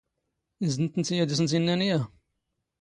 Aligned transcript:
ⵉⵙ 0.65 0.73
ⴷ 0.77 0.79
ⵏⵜⵜⵏⵜⵉ 0.83 1.15
ⴰⴷ 1.21 1.29
ⴰⵙⵏⵜ 1.33 1.51
ⵉⵏⵏⴰⵏ 1.57 1.81
ⵢⴰⵀ? 1.87 2.03